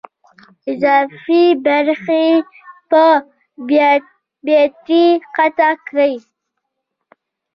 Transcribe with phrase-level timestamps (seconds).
[0.71, 2.25] اضافي برخې
[2.89, 3.03] په
[4.45, 6.13] بیاتي قطع کړئ.